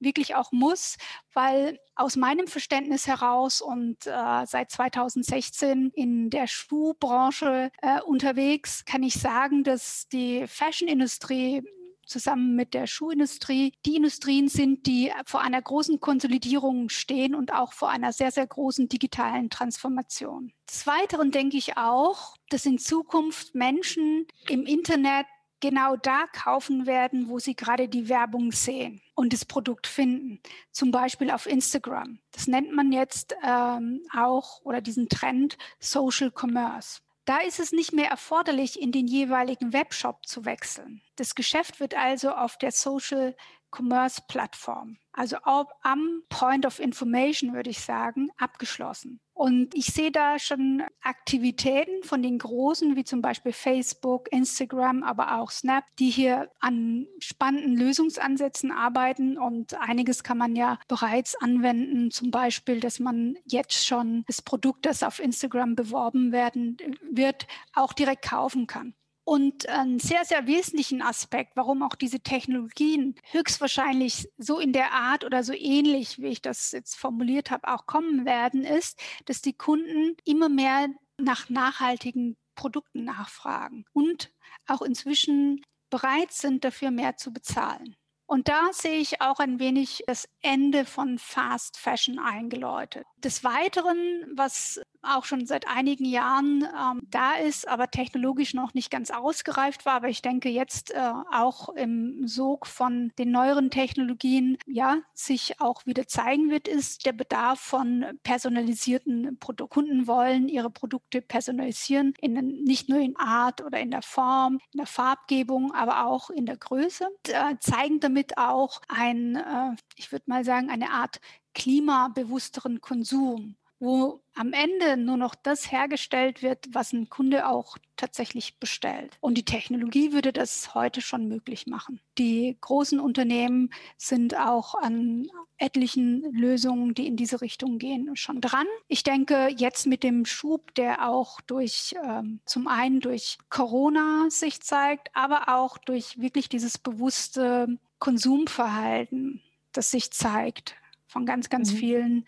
wirklich 0.00 0.34
auch 0.34 0.52
muss, 0.52 0.96
weil 1.32 1.78
aus 1.96 2.16
meinem 2.16 2.46
Verständnis 2.46 3.06
heraus 3.06 3.60
und 3.60 4.06
äh, 4.06 4.46
seit 4.46 4.70
2016 4.70 5.90
in 5.94 6.30
der 6.30 6.46
Schuhbranche 6.46 7.70
äh, 7.82 8.00
unterwegs, 8.02 8.84
kann 8.84 9.02
ich 9.02 9.14
sagen, 9.14 9.64
dass 9.64 10.08
die 10.08 10.46
Fashionindustrie 10.46 11.62
zusammen 12.08 12.56
mit 12.56 12.74
der 12.74 12.86
Schuhindustrie 12.86 13.72
die 13.86 13.96
Industrien 13.96 14.48
sind, 14.48 14.86
die 14.86 15.12
vor 15.24 15.40
einer 15.40 15.62
großen 15.62 16.00
Konsolidierung 16.00 16.88
stehen 16.88 17.34
und 17.34 17.52
auch 17.52 17.72
vor 17.72 17.90
einer 17.90 18.12
sehr, 18.12 18.30
sehr 18.30 18.46
großen 18.46 18.88
digitalen 18.88 19.50
Transformation. 19.50 20.52
Des 20.68 20.86
Weiteren 20.86 21.30
denke 21.30 21.56
ich 21.56 21.76
auch, 21.76 22.36
dass 22.50 22.66
in 22.66 22.78
Zukunft 22.78 23.54
Menschen 23.54 24.26
im 24.48 24.64
Internet 24.64 25.26
genau 25.60 25.96
da 25.96 26.26
kaufen 26.32 26.86
werden, 26.86 27.28
wo 27.28 27.38
sie 27.38 27.54
gerade 27.54 27.88
die 27.88 28.08
Werbung 28.08 28.52
sehen 28.52 29.00
und 29.14 29.32
das 29.32 29.44
Produkt 29.44 29.86
finden. 29.86 30.40
Zum 30.70 30.90
Beispiel 30.90 31.30
auf 31.30 31.46
Instagram. 31.46 32.18
Das 32.32 32.46
nennt 32.46 32.74
man 32.74 32.92
jetzt 32.92 33.34
ähm, 33.44 34.00
auch 34.16 34.60
oder 34.62 34.80
diesen 34.80 35.08
Trend 35.08 35.58
Social 35.80 36.30
Commerce. 36.30 37.00
Da 37.28 37.40
ist 37.40 37.60
es 37.60 37.72
nicht 37.72 37.92
mehr 37.92 38.08
erforderlich, 38.08 38.80
in 38.80 38.90
den 38.90 39.06
jeweiligen 39.06 39.74
Webshop 39.74 40.26
zu 40.26 40.46
wechseln. 40.46 41.02
Das 41.16 41.34
Geschäft 41.34 41.78
wird 41.78 41.94
also 41.94 42.30
auf 42.30 42.56
der 42.56 42.72
Social 42.72 43.36
Commerce 43.70 44.22
Plattform, 44.28 44.98
also 45.12 45.36
am 45.44 46.22
Point 46.28 46.66
of 46.66 46.78
Information, 46.78 47.52
würde 47.52 47.70
ich 47.70 47.80
sagen, 47.80 48.30
abgeschlossen. 48.36 49.20
Und 49.34 49.72
ich 49.76 49.86
sehe 49.86 50.10
da 50.10 50.40
schon 50.40 50.82
Aktivitäten 51.00 52.02
von 52.02 52.22
den 52.22 52.38
Großen, 52.38 52.96
wie 52.96 53.04
zum 53.04 53.22
Beispiel 53.22 53.52
Facebook, 53.52 54.32
Instagram, 54.32 55.04
aber 55.04 55.38
auch 55.38 55.52
Snap, 55.52 55.84
die 56.00 56.10
hier 56.10 56.50
an 56.58 57.06
spannenden 57.20 57.76
Lösungsansätzen 57.76 58.72
arbeiten. 58.72 59.38
Und 59.38 59.74
einiges 59.74 60.24
kann 60.24 60.38
man 60.38 60.56
ja 60.56 60.80
bereits 60.88 61.36
anwenden, 61.36 62.10
zum 62.10 62.32
Beispiel, 62.32 62.80
dass 62.80 62.98
man 62.98 63.36
jetzt 63.44 63.86
schon 63.86 64.24
das 64.26 64.42
Produkt, 64.42 64.86
das 64.86 65.04
auf 65.04 65.20
Instagram 65.20 65.76
beworben 65.76 66.32
werden 66.32 66.76
wird, 67.12 67.46
auch 67.74 67.92
direkt 67.92 68.24
kaufen 68.28 68.66
kann. 68.66 68.94
Und 69.28 69.68
einen 69.68 69.98
sehr, 69.98 70.24
sehr 70.24 70.46
wesentlichen 70.46 71.02
Aspekt, 71.02 71.54
warum 71.54 71.82
auch 71.82 71.96
diese 71.96 72.20
Technologien 72.20 73.14
höchstwahrscheinlich 73.30 74.26
so 74.38 74.58
in 74.58 74.72
der 74.72 74.92
Art 74.92 75.22
oder 75.22 75.44
so 75.44 75.52
ähnlich, 75.52 76.18
wie 76.18 76.28
ich 76.28 76.40
das 76.40 76.72
jetzt 76.72 76.94
formuliert 76.96 77.50
habe, 77.50 77.68
auch 77.68 77.84
kommen 77.84 78.24
werden, 78.24 78.64
ist, 78.64 78.98
dass 79.26 79.42
die 79.42 79.52
Kunden 79.52 80.16
immer 80.24 80.48
mehr 80.48 80.88
nach 81.18 81.50
nachhaltigen 81.50 82.38
Produkten 82.54 83.04
nachfragen 83.04 83.84
und 83.92 84.32
auch 84.66 84.80
inzwischen 84.80 85.60
bereit 85.90 86.32
sind, 86.32 86.64
dafür 86.64 86.90
mehr 86.90 87.18
zu 87.18 87.30
bezahlen. 87.30 87.96
Und 88.28 88.48
da 88.48 88.68
sehe 88.72 88.98
ich 88.98 89.20
auch 89.20 89.40
ein 89.40 89.58
wenig 89.58 90.04
das 90.06 90.28
Ende 90.42 90.84
von 90.84 91.18
Fast 91.18 91.78
Fashion 91.78 92.18
eingeläutet. 92.18 93.06
Des 93.16 93.42
Weiteren, 93.42 93.96
was 94.36 94.80
auch 95.02 95.24
schon 95.24 95.46
seit 95.46 95.66
einigen 95.66 96.04
Jahren 96.04 96.62
ähm, 96.62 97.00
da 97.10 97.34
ist, 97.34 97.66
aber 97.66 97.90
technologisch 97.90 98.52
noch 98.54 98.74
nicht 98.74 98.90
ganz 98.90 99.10
ausgereift 99.10 99.86
war. 99.86 99.94
Aber 99.94 100.08
ich 100.08 100.22
denke 100.22 100.50
jetzt 100.50 100.92
äh, 100.92 101.12
auch 101.32 101.70
im 101.70 102.26
Sog 102.26 102.66
von 102.66 103.12
den 103.18 103.30
neueren 103.30 103.70
Technologien, 103.70 104.58
ja, 104.66 104.98
sich 105.14 105.60
auch 105.60 105.86
wieder 105.86 106.06
zeigen 106.06 106.50
wird, 106.50 106.68
ist 106.68 107.06
der 107.06 107.12
Bedarf 107.12 107.60
von 107.60 108.04
personalisierten 108.22 109.38
Produkten. 109.38 109.78
Kunden 109.78 110.06
wollen 110.06 110.48
ihre 110.48 110.70
Produkte 110.70 111.22
personalisieren, 111.22 112.12
in, 112.20 112.32
nicht 112.64 112.88
nur 112.88 112.98
in 112.98 113.16
Art 113.16 113.62
oder 113.64 113.78
in 113.78 113.90
der 113.90 114.02
Form, 114.02 114.58
in 114.72 114.78
der 114.78 114.86
Farbgebung, 114.86 115.72
aber 115.72 116.04
auch 116.06 116.30
in 116.30 116.46
der 116.46 116.56
Größe, 116.56 117.08
äh, 117.28 117.54
zeigen 117.60 118.00
damit 118.00 118.17
auch 118.36 118.80
ein, 118.88 119.36
äh, 119.36 119.76
ich 119.96 120.12
würde 120.12 120.24
mal 120.28 120.44
sagen, 120.44 120.70
eine 120.70 120.90
Art 120.90 121.20
klimabewussteren 121.54 122.80
Konsum. 122.80 123.56
Wo 123.80 124.20
am 124.34 124.52
Ende 124.52 124.96
nur 124.96 125.16
noch 125.16 125.34
das 125.34 125.70
hergestellt 125.70 126.42
wird, 126.42 126.66
was 126.72 126.92
ein 126.92 127.08
Kunde 127.08 127.48
auch 127.48 127.76
tatsächlich 127.96 128.58
bestellt. 128.58 129.16
Und 129.20 129.34
die 129.34 129.44
Technologie 129.44 130.12
würde 130.12 130.32
das 130.32 130.74
heute 130.74 131.00
schon 131.00 131.28
möglich 131.28 131.66
machen. 131.66 132.00
Die 132.18 132.56
großen 132.60 133.00
Unternehmen 133.00 133.70
sind 133.96 134.36
auch 134.36 134.74
an 134.74 135.28
etlichen 135.58 136.22
Lösungen, 136.32 136.94
die 136.94 137.06
in 137.06 137.16
diese 137.16 137.40
Richtung 137.40 137.78
gehen, 137.78 138.14
schon 138.16 138.40
dran. 138.40 138.66
Ich 138.86 139.02
denke, 139.02 139.48
jetzt 139.56 139.86
mit 139.86 140.02
dem 140.02 140.24
Schub, 140.24 140.74
der 140.74 141.08
auch 141.08 141.40
durch 141.40 141.96
ähm, 142.04 142.40
zum 142.44 142.68
einen 142.68 143.00
durch 143.00 143.38
Corona 143.50 144.26
sich 144.28 144.60
zeigt, 144.60 145.10
aber 145.14 145.48
auch 145.48 145.78
durch 145.78 146.20
wirklich 146.20 146.48
dieses 146.48 146.78
bewusste 146.78 147.78
Konsumverhalten, 147.98 149.42
das 149.72 149.90
sich 149.90 150.12
zeigt 150.12 150.76
von 151.08 151.26
ganz, 151.26 151.48
ganz 151.48 151.72
mhm. 151.72 151.76
vielen 151.76 152.24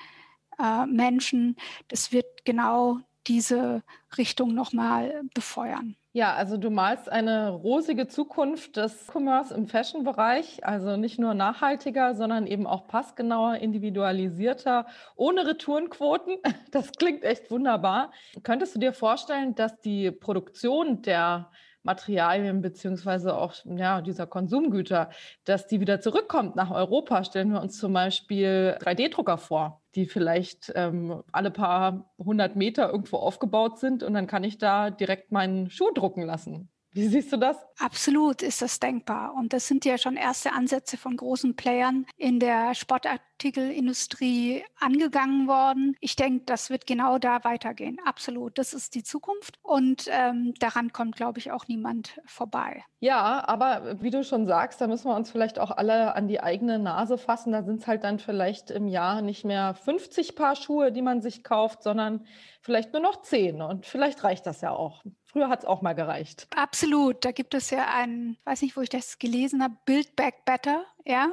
äh, 0.60 0.86
Menschen. 0.86 1.56
Das 1.88 2.12
wird 2.12 2.44
genau 2.44 2.98
diese 3.26 3.82
Richtung 4.16 4.54
nochmal 4.54 5.22
befeuern. 5.34 5.96
Ja, 6.12 6.34
also 6.34 6.56
du 6.56 6.70
malst 6.70 7.08
eine 7.08 7.50
rosige 7.50 8.08
Zukunft 8.08 8.76
des 8.76 9.06
Commerce 9.06 9.54
im 9.54 9.68
Fashion-Bereich, 9.68 10.66
also 10.66 10.96
nicht 10.96 11.20
nur 11.20 11.34
nachhaltiger, 11.34 12.16
sondern 12.16 12.48
eben 12.48 12.66
auch 12.66 12.88
passgenauer, 12.88 13.56
individualisierter, 13.56 14.86
ohne 15.14 15.46
Retourenquoten. 15.46 16.38
Das 16.72 16.92
klingt 16.92 17.24
echt 17.24 17.50
wunderbar. 17.50 18.12
Könntest 18.42 18.74
du 18.74 18.80
dir 18.80 18.92
vorstellen, 18.92 19.54
dass 19.54 19.80
die 19.80 20.10
Produktion 20.10 21.02
der 21.02 21.50
Materialien 21.82 22.60
beziehungsweise 22.60 23.36
auch 23.36 23.54
ja, 23.64 24.00
dieser 24.00 24.26
Konsumgüter, 24.26 25.10
dass 25.44 25.66
die 25.66 25.80
wieder 25.80 26.00
zurückkommt 26.00 26.56
nach 26.56 26.70
Europa. 26.70 27.24
Stellen 27.24 27.52
wir 27.52 27.60
uns 27.60 27.78
zum 27.78 27.92
Beispiel 27.92 28.76
3D-Drucker 28.80 29.38
vor, 29.38 29.82
die 29.94 30.06
vielleicht 30.06 30.72
ähm, 30.74 31.22
alle 31.32 31.50
paar 31.50 32.10
hundert 32.18 32.56
Meter 32.56 32.90
irgendwo 32.90 33.16
aufgebaut 33.16 33.78
sind 33.78 34.02
und 34.02 34.14
dann 34.14 34.26
kann 34.26 34.44
ich 34.44 34.58
da 34.58 34.90
direkt 34.90 35.32
meinen 35.32 35.70
Schuh 35.70 35.90
drucken 35.94 36.22
lassen. 36.24 36.68
Wie 36.92 37.06
siehst 37.06 37.32
du 37.32 37.36
das? 37.36 37.56
Absolut 37.78 38.42
ist 38.42 38.62
das 38.62 38.80
denkbar. 38.80 39.34
Und 39.34 39.52
das 39.52 39.68
sind 39.68 39.84
ja 39.84 39.96
schon 39.96 40.16
erste 40.16 40.52
Ansätze 40.52 40.96
von 40.96 41.16
großen 41.16 41.54
Playern 41.54 42.04
in 42.16 42.40
der 42.40 42.74
Sportartikelindustrie 42.74 44.64
angegangen 44.78 45.46
worden. 45.46 45.96
Ich 46.00 46.16
denke, 46.16 46.44
das 46.46 46.68
wird 46.68 46.88
genau 46.88 47.18
da 47.18 47.44
weitergehen. 47.44 47.98
Absolut. 48.04 48.58
Das 48.58 48.74
ist 48.74 48.96
die 48.96 49.04
Zukunft. 49.04 49.58
Und 49.62 50.06
ähm, 50.10 50.52
daran 50.58 50.92
kommt, 50.92 51.14
glaube 51.14 51.38
ich, 51.38 51.52
auch 51.52 51.68
niemand 51.68 52.20
vorbei. 52.26 52.84
Ja, 52.98 53.46
aber 53.46 54.02
wie 54.02 54.10
du 54.10 54.24
schon 54.24 54.46
sagst, 54.46 54.80
da 54.80 54.88
müssen 54.88 55.08
wir 55.08 55.14
uns 55.14 55.30
vielleicht 55.30 55.60
auch 55.60 55.70
alle 55.70 56.16
an 56.16 56.26
die 56.26 56.40
eigene 56.40 56.80
Nase 56.80 57.18
fassen. 57.18 57.52
Da 57.52 57.62
sind 57.62 57.82
es 57.82 57.86
halt 57.86 58.02
dann 58.02 58.18
vielleicht 58.18 58.70
im 58.72 58.88
Jahr 58.88 59.22
nicht 59.22 59.44
mehr 59.44 59.74
50 59.74 60.34
Paar 60.34 60.56
Schuhe, 60.56 60.90
die 60.90 61.02
man 61.02 61.22
sich 61.22 61.44
kauft, 61.44 61.84
sondern 61.84 62.26
vielleicht 62.60 62.92
nur 62.92 63.00
noch 63.00 63.22
10. 63.22 63.62
Und 63.62 63.86
vielleicht 63.86 64.24
reicht 64.24 64.44
das 64.44 64.60
ja 64.60 64.72
auch. 64.72 65.04
Früher 65.30 65.48
hat 65.48 65.60
es 65.60 65.64
auch 65.64 65.80
mal 65.80 65.94
gereicht. 65.94 66.48
Absolut. 66.56 67.24
Da 67.24 67.30
gibt 67.30 67.54
es 67.54 67.70
ja 67.70 67.86
ein, 67.94 68.36
weiß 68.44 68.62
nicht, 68.62 68.76
wo 68.76 68.80
ich 68.80 68.88
das 68.88 69.20
gelesen 69.20 69.62
habe, 69.62 69.76
Build 69.84 70.16
Back 70.16 70.44
Better. 70.44 70.84
Ja, 71.04 71.30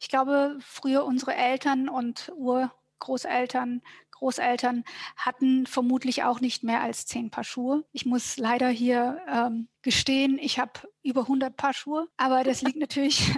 ich 0.00 0.08
glaube, 0.08 0.58
früher 0.60 1.04
unsere 1.04 1.34
Eltern 1.34 1.88
und 1.88 2.32
Urgroßeltern 2.36 3.82
Großeltern 4.18 4.84
hatten 5.16 5.66
vermutlich 5.66 6.22
auch 6.24 6.40
nicht 6.40 6.64
mehr 6.64 6.80
als 6.80 7.06
zehn 7.06 7.30
Paar 7.30 7.44
Schuhe. 7.44 7.84
Ich 7.92 8.06
muss 8.06 8.38
leider 8.38 8.68
hier 8.68 9.20
ähm, 9.28 9.68
gestehen, 9.82 10.38
ich 10.38 10.58
habe 10.58 10.72
über 11.02 11.22
100 11.22 11.56
Paar 11.56 11.74
Schuhe, 11.74 12.08
aber 12.16 12.42
das 12.42 12.62
liegt 12.62 12.78
natürlich 12.78 13.32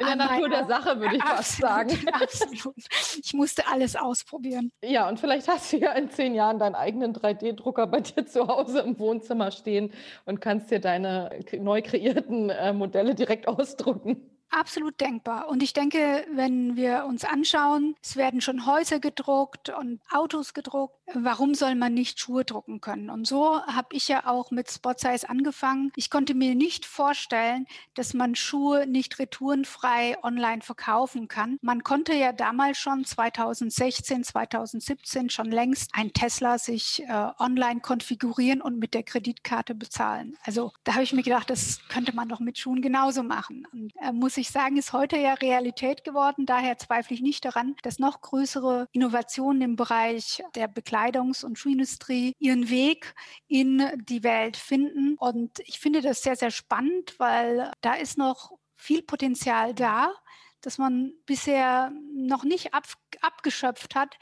in 0.00 0.06
der 0.06 0.16
Natur 0.16 0.48
der 0.48 0.66
Sache, 0.66 0.98
würde 0.98 1.16
ich 1.16 1.22
fast 1.24 1.58
sagen. 1.58 1.90
Absolut. 2.12 2.74
Ich 3.22 3.32
musste 3.34 3.66
alles 3.68 3.96
ausprobieren. 3.96 4.72
Ja, 4.82 5.08
und 5.08 5.20
vielleicht 5.20 5.48
hast 5.48 5.72
du 5.72 5.78
ja 5.78 5.92
in 5.92 6.10
zehn 6.10 6.34
Jahren 6.34 6.58
deinen 6.58 6.74
eigenen 6.74 7.14
3D-Drucker 7.14 7.86
bei 7.86 8.00
dir 8.00 8.26
zu 8.26 8.48
Hause 8.48 8.80
im 8.80 8.98
Wohnzimmer 8.98 9.50
stehen 9.50 9.92
und 10.24 10.40
kannst 10.40 10.70
dir 10.70 10.80
deine 10.80 11.30
neu 11.58 11.82
kreierten 11.82 12.50
äh, 12.50 12.72
Modelle 12.72 13.14
direkt 13.14 13.46
ausdrucken. 13.46 14.30
Absolut 14.50 15.00
denkbar. 15.00 15.48
Und 15.48 15.62
ich 15.62 15.72
denke, 15.72 16.26
wenn 16.34 16.74
wir 16.74 17.04
uns 17.08 17.24
anschauen, 17.24 17.94
es 18.02 18.16
werden 18.16 18.40
schon 18.40 18.66
Häuser 18.66 18.98
gedruckt 18.98 19.68
und 19.68 20.00
Autos 20.10 20.54
gedruckt. 20.54 20.96
Warum 21.14 21.54
soll 21.54 21.74
man 21.74 21.94
nicht 21.94 22.20
Schuhe 22.20 22.44
drucken 22.44 22.80
können? 22.80 23.10
Und 23.10 23.26
so 23.26 23.62
habe 23.66 23.88
ich 23.96 24.08
ja 24.08 24.26
auch 24.26 24.50
mit 24.50 24.70
Spot 24.70 24.94
Size 24.96 25.28
angefangen. 25.28 25.92
Ich 25.96 26.10
konnte 26.10 26.34
mir 26.34 26.54
nicht 26.54 26.86
vorstellen, 26.86 27.66
dass 27.94 28.14
man 28.14 28.34
Schuhe 28.34 28.86
nicht 28.86 29.18
retourenfrei 29.18 30.16
online 30.22 30.62
verkaufen 30.62 31.28
kann. 31.28 31.58
Man 31.62 31.82
konnte 31.82 32.14
ja 32.14 32.32
damals 32.32 32.78
schon 32.78 33.04
2016, 33.04 34.24
2017 34.24 35.30
schon 35.30 35.50
längst 35.50 35.90
ein 35.94 36.12
Tesla 36.12 36.58
sich 36.58 37.02
äh, 37.02 37.28
online 37.38 37.80
konfigurieren 37.80 38.60
und 38.60 38.78
mit 38.78 38.94
der 38.94 39.02
Kreditkarte 39.02 39.74
bezahlen. 39.74 40.36
Also 40.44 40.72
da 40.84 40.94
habe 40.94 41.04
ich 41.04 41.12
mir 41.12 41.22
gedacht, 41.22 41.50
das 41.50 41.80
könnte 41.88 42.14
man 42.14 42.28
doch 42.28 42.40
mit 42.40 42.58
Schuhen 42.58 42.82
genauso 42.82 43.22
machen. 43.22 43.66
Und 43.72 43.92
äh, 44.00 44.12
muss 44.12 44.36
ich 44.36 44.50
sagen, 44.50 44.76
ist 44.76 44.92
heute 44.92 45.16
ja 45.16 45.34
Realität 45.34 46.04
geworden. 46.04 46.46
Daher 46.46 46.78
zweifle 46.78 47.14
ich 47.14 47.22
nicht 47.22 47.44
daran, 47.44 47.74
dass 47.82 47.98
noch 47.98 48.20
größere 48.20 48.88
Innovationen 48.92 49.62
im 49.62 49.76
Bereich 49.76 50.42
der 50.54 50.68
Bekleidungs- 51.00 51.44
und 51.44 51.58
Schuhindustrie 51.58 52.34
ihren 52.38 52.70
Weg 52.70 53.14
in 53.48 53.82
die 54.08 54.22
Welt 54.22 54.56
finden. 54.56 55.16
Und 55.16 55.58
ich 55.60 55.80
finde 55.80 56.00
das 56.00 56.22
sehr, 56.22 56.36
sehr 56.36 56.50
spannend, 56.50 57.14
weil 57.18 57.72
da 57.80 57.94
ist 57.94 58.18
noch 58.18 58.52
viel 58.76 59.02
Potenzial 59.02 59.74
da, 59.74 60.12
das 60.60 60.78
man 60.78 61.12
bisher 61.26 61.92
noch 62.14 62.44
nicht 62.44 62.74
ab, 62.74 62.84
abgeschöpft 63.20 63.94
hat, 63.94 64.16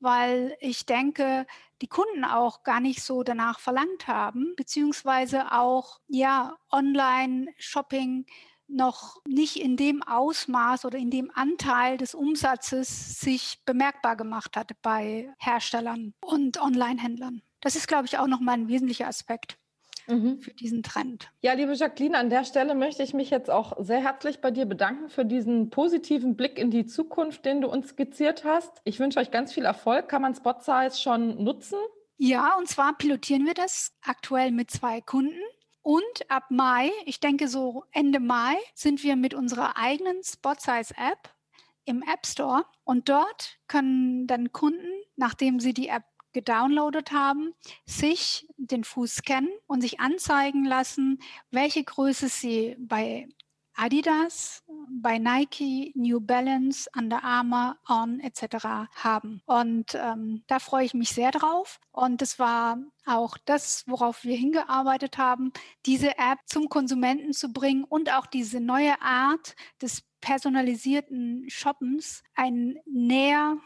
weil 0.00 0.56
ich 0.60 0.86
denke, 0.86 1.46
die 1.80 1.88
Kunden 1.88 2.24
auch 2.24 2.62
gar 2.62 2.80
nicht 2.80 3.02
so 3.02 3.22
danach 3.22 3.58
verlangt 3.58 4.06
haben, 4.06 4.54
beziehungsweise 4.56 5.52
auch 5.52 6.00
ja 6.08 6.56
Online-Shopping 6.70 8.26
noch 8.68 9.20
nicht 9.26 9.56
in 9.56 9.76
dem 9.76 10.02
Ausmaß 10.02 10.84
oder 10.84 10.98
in 10.98 11.10
dem 11.10 11.30
Anteil 11.34 11.96
des 11.96 12.14
Umsatzes 12.14 13.20
sich 13.20 13.60
bemerkbar 13.64 14.16
gemacht 14.16 14.56
hat 14.56 14.72
bei 14.82 15.32
Herstellern 15.38 16.14
und 16.20 16.60
Online-Händlern. 16.60 17.42
Das 17.60 17.76
ist, 17.76 17.88
glaube 17.88 18.06
ich, 18.06 18.18
auch 18.18 18.26
nochmal 18.26 18.56
ein 18.56 18.68
wesentlicher 18.68 19.08
Aspekt. 19.08 19.58
Mhm. 20.06 20.40
für 20.42 20.52
diesen 20.52 20.82
Trend. 20.82 21.30
Ja, 21.40 21.54
liebe 21.54 21.72
Jacqueline, 21.72 22.18
an 22.18 22.28
der 22.28 22.44
Stelle 22.44 22.74
möchte 22.74 23.02
ich 23.02 23.14
mich 23.14 23.30
jetzt 23.30 23.50
auch 23.50 23.72
sehr 23.78 24.02
herzlich 24.02 24.40
bei 24.42 24.50
dir 24.50 24.66
bedanken 24.66 25.08
für 25.08 25.24
diesen 25.24 25.70
positiven 25.70 26.36
Blick 26.36 26.58
in 26.58 26.70
die 26.70 26.84
Zukunft, 26.84 27.46
den 27.46 27.62
du 27.62 27.68
uns 27.68 27.88
skizziert 27.88 28.44
hast. 28.44 28.82
Ich 28.84 29.00
wünsche 29.00 29.18
euch 29.18 29.30
ganz 29.30 29.54
viel 29.54 29.64
Erfolg. 29.64 30.08
Kann 30.08 30.20
man 30.22 30.34
Spot 30.34 30.56
Size 30.60 31.00
schon 31.00 31.42
nutzen? 31.42 31.78
Ja, 32.16 32.56
und 32.58 32.68
zwar 32.68 32.96
pilotieren 32.96 33.46
wir 33.46 33.54
das 33.54 33.92
aktuell 34.02 34.52
mit 34.52 34.70
zwei 34.70 35.00
Kunden. 35.00 35.40
Und 35.84 36.30
ab 36.30 36.44
Mai, 36.48 36.90
ich 37.04 37.20
denke 37.20 37.46
so 37.46 37.84
Ende 37.92 38.18
Mai, 38.18 38.56
sind 38.74 39.02
wir 39.02 39.16
mit 39.16 39.34
unserer 39.34 39.76
eigenen 39.76 40.24
Spotsize 40.24 40.94
App 40.96 41.34
im 41.84 42.02
App 42.02 42.24
Store. 42.24 42.64
Und 42.84 43.10
dort 43.10 43.58
können 43.68 44.26
dann 44.26 44.50
Kunden, 44.50 44.88
nachdem 45.16 45.60
sie 45.60 45.74
die 45.74 45.88
App 45.88 46.04
gedownloadet 46.32 47.12
haben, 47.12 47.52
sich 47.84 48.48
den 48.56 48.82
Fuß 48.82 49.16
scannen 49.16 49.52
und 49.66 49.82
sich 49.82 50.00
anzeigen 50.00 50.64
lassen, 50.64 51.20
welche 51.50 51.84
Größe 51.84 52.28
sie 52.28 52.76
bei 52.78 53.28
Adidas, 53.76 54.62
bei 54.88 55.18
Nike, 55.18 55.92
New 55.94 56.20
Balance, 56.20 56.88
Under 56.96 57.22
Armour, 57.22 57.76
On 57.88 58.20
etc. 58.20 58.88
haben. 58.94 59.42
Und 59.46 59.94
ähm, 59.94 60.42
da 60.46 60.58
freue 60.58 60.84
ich 60.84 60.94
mich 60.94 61.10
sehr 61.10 61.30
drauf. 61.30 61.80
Und 61.92 62.22
es 62.22 62.38
war 62.38 62.78
auch 63.06 63.36
das, 63.44 63.84
worauf 63.86 64.24
wir 64.24 64.36
hingearbeitet 64.36 65.18
haben, 65.18 65.52
diese 65.86 66.16
App 66.18 66.38
zum 66.46 66.68
Konsumenten 66.68 67.32
zu 67.32 67.52
bringen 67.52 67.84
und 67.84 68.12
auch 68.12 68.26
diese 68.26 68.60
neue 68.60 69.00
Art 69.02 69.54
des 69.82 70.02
personalisierten 70.20 71.44
Shoppens 71.48 72.22
ein 72.34 72.76
näher 72.86 73.58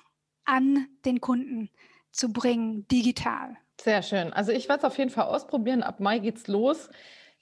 an 0.44 0.88
den 1.04 1.20
Kunden 1.20 1.70
zu 2.10 2.32
bringen, 2.32 2.88
digital. 2.88 3.56
Sehr 3.80 4.02
schön. 4.02 4.32
Also 4.32 4.50
ich 4.50 4.68
werde 4.68 4.80
es 4.80 4.84
auf 4.84 4.98
jeden 4.98 5.10
Fall 5.10 5.26
ausprobieren. 5.26 5.82
Ab 5.82 6.00
Mai 6.00 6.18
geht's 6.18 6.48
los. 6.48 6.90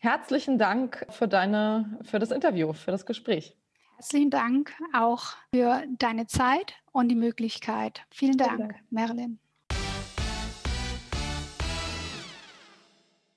Herzlichen 0.07 0.57
Dank 0.57 1.05
für, 1.11 1.27
deine, 1.27 1.99
für 2.03 2.21
das 2.21 2.31
Interview, 2.31 2.73
für 2.73 2.93
das 2.93 3.07
Gespräch. 3.07 3.57
Herzlichen 3.97 4.31
Dank 4.31 4.73
auch 4.93 5.35
für 5.53 5.83
deine 5.99 6.29
Zeit 6.29 6.75
und 6.93 7.09
die 7.09 7.17
Möglichkeit. 7.17 8.03
Vielen 8.13 8.37
Dank, 8.37 8.77
Marilyn. 8.91 9.41